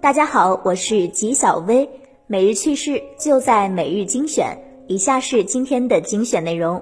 [0.00, 1.90] 大家好，我是吉小薇，
[2.28, 4.56] 每日趣事就在每日精选。
[4.86, 6.80] 以下是今天的精选内容：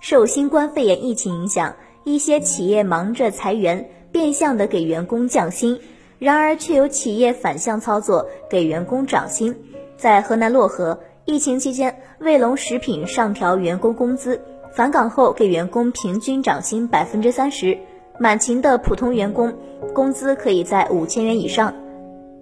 [0.00, 5.80] 受新冠肺炎疫情影响，一些企业忙着裁员，变相的给员工降薪，
[6.18, 9.54] 然而却有企业反向操作，给员工涨薪。
[9.96, 14.40] 在河南漯河，疫情期间，卫龙食品上调员工工资，
[14.74, 17.78] 返岗后给员工平均涨薪百分之三十，
[18.18, 19.54] 满勤的普通员工
[19.94, 21.72] 工资可以在五千元以上。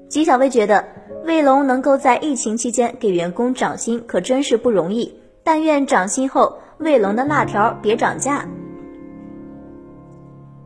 [0.09, 0.85] 吉小薇觉得，
[1.25, 5.21] 卫龙能够在疫情期间给员工涨薪，可真是不容易。
[5.43, 8.47] 但愿涨薪后，卫龙的辣条别涨价。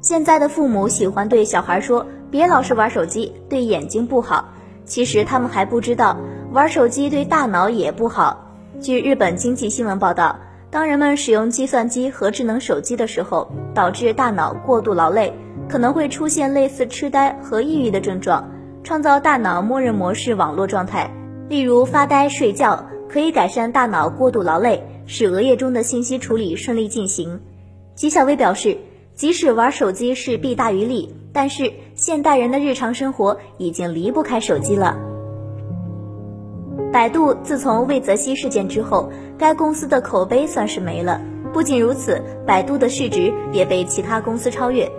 [0.03, 4.47] 现在的父母喜欢对小孩说：“别老是玩手机，对眼睛不好。”
[4.85, 6.17] 其实他们还不知道，
[6.53, 8.47] 玩手机对大脑也不好。
[8.81, 10.39] 据日本经济新闻报道，
[10.71, 15.33] 当人们使用计算机和智能手机的时候，导致大脑过度劳累，
[15.69, 18.47] 可能会出现类似痴呆和抑郁的症状。
[18.83, 21.11] 创造大脑默认模式网络状态，
[21.49, 27.41] 例如发呆、睡觉，可以改善大脑过度劳累，使额叶中的信息处理顺利进行。
[27.95, 28.79] 吉小薇表示，
[29.15, 34.97] 即使玩手机是弊大于利，但是现代人的日常生活已经离不开手机了。
[36.93, 41.21] 百度自从魏则西事件之后，该公司的口碑算是没了。
[41.53, 44.91] 不仅如此，百度的市值也被其他公司超越。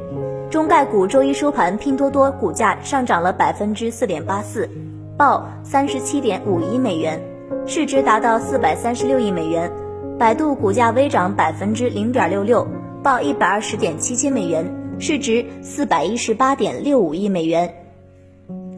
[0.51, 4.69] 中概股周一收盘，拼多多股价上涨了百分之四点八四，
[5.15, 7.21] 报三十七点五一美元，
[7.65, 9.71] 市值达到四百三十六亿美元。
[10.19, 12.67] 百度股价微涨百分之零点六六，
[13.01, 17.73] 报一百二十点七七美元，市值四百一十八点六五亿美元。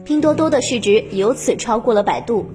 [0.04, 2.46] 拼多多的市值由此超过了百度。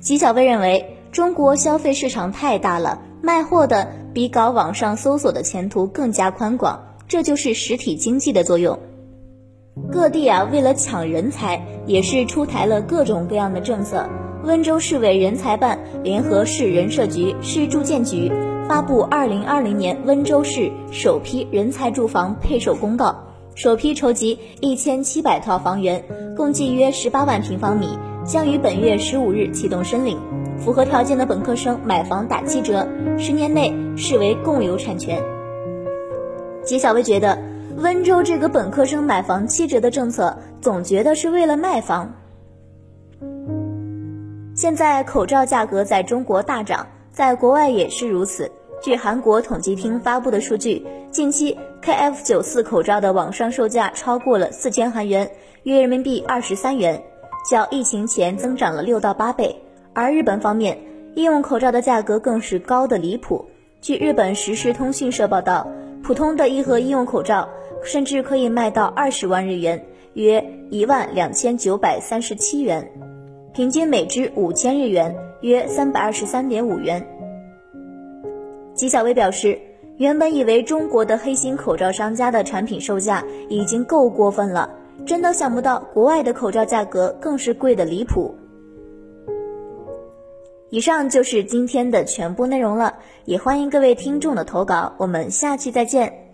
[0.00, 6.82] 吉小薇认为，中国消费市场太大了，卖货的比搞网上搜索的前途更加宽广。
[7.08, 8.78] 这就是实体经济的作用。
[9.92, 14.08] 各地啊，为了抢人才，也是出台了各种各样的政策。
[14.44, 18.30] 温州市委人才办联合市人社局、市住建局
[18.68, 23.14] 发布二零二零年温州市首批人才住房配售公告，
[23.54, 26.04] 首批筹集一千七百套房源，
[26.36, 27.88] 共计约十八万平方米，
[28.24, 30.18] 将于本月十五日启动申领。
[30.58, 35.22] 符合条件的本科生买房打七折，十年内视为共有产权。
[36.66, 37.38] 吉小薇觉得，
[37.76, 42.12] 温州这个本科生买房七折的政策，总觉得是为了卖房。
[44.52, 48.50] 现在口罩价格在中国大涨，在国外也是如此。
[48.82, 55.30] 据韩国统计厅发布的数据，近期 KF94 口罩的网上售价超过了四千韩元，
[55.62, 57.00] 约人民币二十三元，
[57.48, 59.54] 较疫情前增长了六到八倍。
[59.94, 60.76] 而日本方面，
[61.14, 63.46] 医用口罩的价格更是高的离谱。
[63.80, 65.64] 据日本时事通讯社报道。
[66.06, 67.48] 普通的一盒医用口罩
[67.82, 70.40] 甚至可以卖到二十万日元，约
[70.70, 72.88] 一万两千九百三十七元，
[73.52, 77.04] 平均每支五千日元，约三百二十三点五元。
[78.72, 79.58] 吉小薇表示，
[79.96, 84.70] 原本以为中国的黑心口罩商家的产品售价已经够过分了，
[85.04, 88.32] 真的想不到国外的口罩价格更是贵的离谱。
[90.70, 92.92] 以上就是今天的全部内容了，
[93.24, 96.25] 也欢迎各位听众的投稿，我们下期再见。